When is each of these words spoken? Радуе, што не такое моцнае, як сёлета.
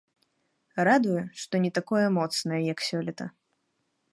Радуе, 0.87 1.21
што 1.43 1.61
не 1.65 1.71
такое 1.79 2.01
моцнае, 2.17 2.59
як 2.73 2.79
сёлета. 2.89 3.25